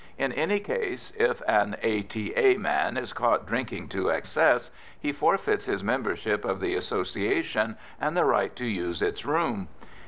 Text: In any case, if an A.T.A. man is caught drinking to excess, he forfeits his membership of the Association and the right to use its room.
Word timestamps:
In 0.17 0.33
any 0.33 0.59
case, 0.59 1.13
if 1.15 1.43
an 1.47 1.75
A.T.A. 1.83 2.57
man 2.57 2.97
is 2.97 3.13
caught 3.13 3.45
drinking 3.45 3.89
to 3.89 4.09
excess, 4.09 4.71
he 4.99 5.11
forfeits 5.11 5.65
his 5.65 5.83
membership 5.83 6.43
of 6.43 6.59
the 6.59 6.73
Association 6.73 7.77
and 7.99 8.17
the 8.17 8.25
right 8.25 8.55
to 8.55 8.65
use 8.65 9.03
its 9.03 9.25
room. 9.25 9.67